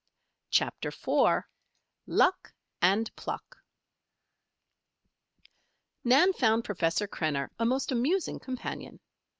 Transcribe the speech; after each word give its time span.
CHAPTER 0.49 0.87
IV 0.89 1.43
LUCK 2.07 2.53
AND 2.81 3.15
PLUCK 3.15 3.57
Nan 6.03 6.33
found 6.33 6.63
Professor 6.65 7.07
Krenner 7.07 7.51
a 7.59 7.65
most 7.67 7.91
amusing 7.91 8.39
companion. 8.39 8.99